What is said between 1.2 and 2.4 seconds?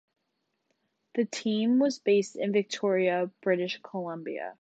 team was based